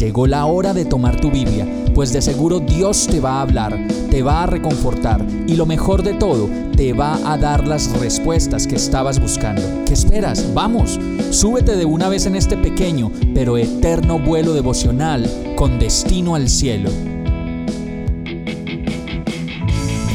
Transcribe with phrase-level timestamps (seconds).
[0.00, 3.78] Llegó la hora de tomar tu Biblia, pues de seguro Dios te va a hablar,
[4.10, 8.66] te va a reconfortar y lo mejor de todo, te va a dar las respuestas
[8.66, 9.60] que estabas buscando.
[9.84, 10.54] ¿Qué esperas?
[10.54, 16.48] Vamos, súbete de una vez en este pequeño pero eterno vuelo devocional con destino al
[16.48, 16.88] cielo.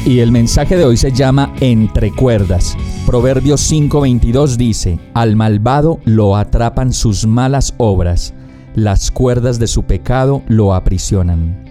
[0.04, 2.76] Y el mensaje de hoy se llama Entre cuerdas.
[3.06, 8.34] Proverbios 5:22 dice, Al malvado lo atrapan sus malas obras
[8.76, 11.64] las cuerdas de su pecado lo aprisionan.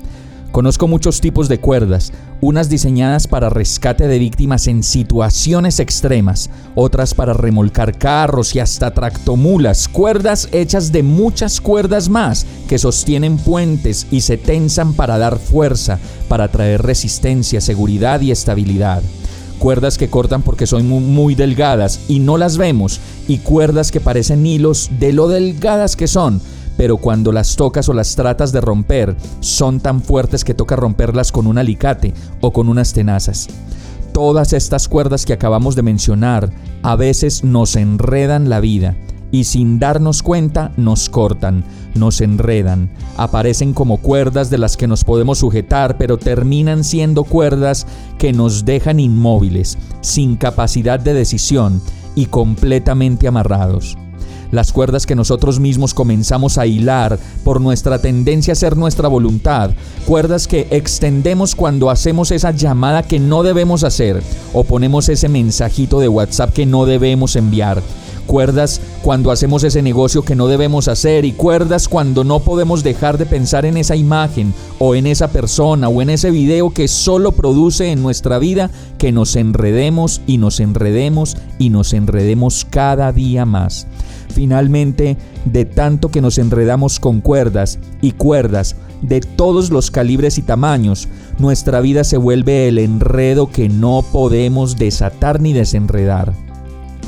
[0.51, 7.13] Conozco muchos tipos de cuerdas, unas diseñadas para rescate de víctimas en situaciones extremas, otras
[7.13, 14.07] para remolcar carros y hasta tractomulas, cuerdas hechas de muchas cuerdas más que sostienen puentes
[14.09, 19.03] y se tensan para dar fuerza, para traer resistencia, seguridad y estabilidad
[19.59, 24.45] cuerdas que cortan porque son muy, delgadas y no las vemos, y cuerdas que parecen
[24.45, 26.41] hilos de lo delgadas que son,
[26.77, 31.31] pero cuando las tocas o las tratas de romper, son tan fuertes que toca romperlas
[31.31, 33.47] con un alicate o con unas tenazas.
[34.13, 36.49] Todas estas cuerdas que acabamos de mencionar
[36.83, 38.95] a veces nos enredan la vida
[39.31, 41.65] y sin darnos cuenta nos cortan,
[41.95, 47.87] nos enredan, aparecen como cuerdas de las que nos podemos sujetar, pero terminan siendo cuerdas
[48.17, 51.81] que nos dejan inmóviles, sin capacidad de decisión
[52.15, 53.97] y completamente amarrados
[54.55, 59.71] las cuerdas que nosotros mismos comenzamos a hilar por nuestra tendencia a ser nuestra voluntad,
[60.05, 64.23] cuerdas que extendemos cuando hacemos esa llamada que no debemos hacer
[64.53, 67.81] o ponemos ese mensajito de WhatsApp que no debemos enviar
[68.35, 73.17] cuerdas cuando hacemos ese negocio que no debemos hacer y cuerdas cuando no podemos dejar
[73.17, 77.31] de pensar en esa imagen o en esa persona o en ese video que solo
[77.31, 83.45] produce en nuestra vida que nos enredemos y nos enredemos y nos enredemos cada día
[83.45, 83.87] más.
[84.27, 85.15] Finalmente,
[85.45, 91.07] de tanto que nos enredamos con cuerdas y cuerdas de todos los calibres y tamaños,
[91.39, 96.33] nuestra vida se vuelve el enredo que no podemos desatar ni desenredar.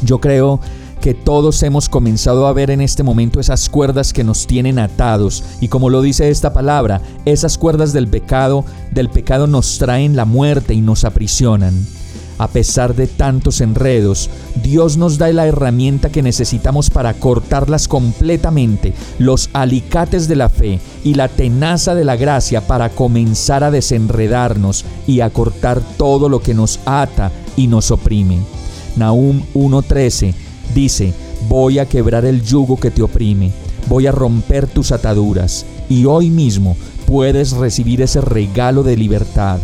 [0.04, 0.62] Yo creo
[1.00, 5.44] que todos hemos comenzado a ver en este momento esas cuerdas que nos tienen atados
[5.62, 10.26] y como lo dice esta palabra, esas cuerdas del pecado, del pecado nos traen la
[10.26, 11.74] muerte y nos aprisionan.
[12.40, 14.30] A pesar de tantos enredos,
[14.62, 20.80] Dios nos da la herramienta que necesitamos para cortarlas completamente, los alicates de la fe
[21.04, 26.40] y la tenaza de la gracia para comenzar a desenredarnos y a cortar todo lo
[26.40, 28.38] que nos ata y nos oprime.
[28.96, 30.47] Nahum 1.13
[30.78, 31.12] dice,
[31.50, 33.52] voy a quebrar el yugo que te oprime,
[33.88, 36.78] voy a romper tus ataduras y hoy mismo
[37.08, 39.60] puedes recibir ese regalo de libertad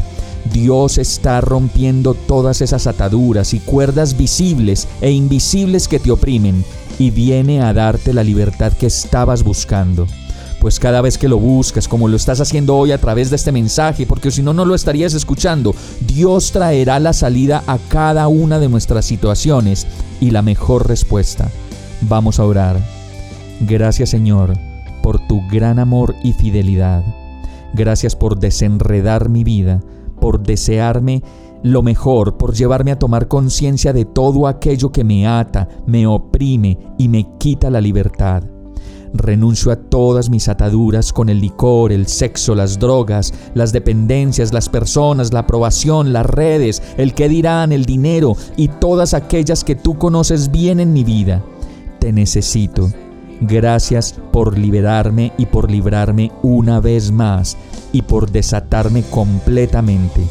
[0.51, 6.65] Dios está rompiendo todas esas ataduras y cuerdas visibles e invisibles que te oprimen
[6.99, 10.05] y viene a darte la libertad que estabas buscando.
[10.63, 13.51] Pues cada vez que lo buscas, como lo estás haciendo hoy a través de este
[13.51, 15.75] mensaje, porque si no, no lo estarías escuchando,
[16.07, 19.85] Dios traerá la salida a cada una de nuestras situaciones
[20.21, 21.51] y la mejor respuesta.
[21.99, 22.77] Vamos a orar.
[23.59, 24.53] Gracias Señor
[25.01, 27.03] por tu gran amor y fidelidad.
[27.73, 29.81] Gracias por desenredar mi vida
[30.21, 31.23] por desearme
[31.63, 36.77] lo mejor, por llevarme a tomar conciencia de todo aquello que me ata, me oprime
[36.97, 38.45] y me quita la libertad.
[39.13, 44.69] Renuncio a todas mis ataduras con el licor, el sexo, las drogas, las dependencias, las
[44.69, 49.99] personas, la aprobación, las redes, el que dirán, el dinero y todas aquellas que tú
[49.99, 51.43] conoces bien en mi vida.
[51.99, 52.89] Te necesito.
[53.41, 57.57] Gracias por liberarme y por librarme una vez más
[57.91, 60.21] y por desatarme completamente.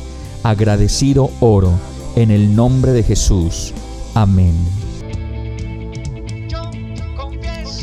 [0.42, 1.70] Agradecido oro
[2.16, 3.72] en el nombre de Jesús.
[4.14, 4.81] Amén.